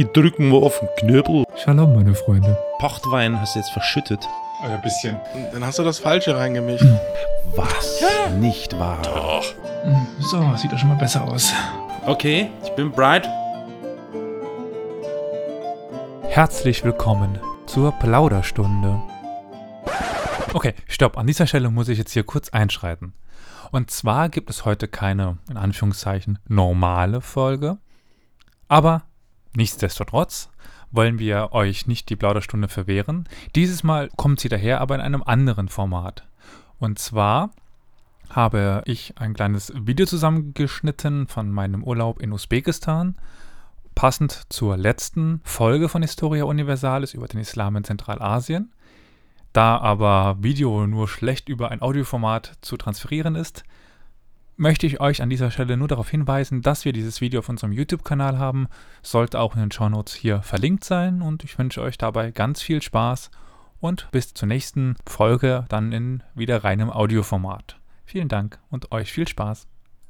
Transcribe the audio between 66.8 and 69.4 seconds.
Audioformat. Vielen Dank und euch viel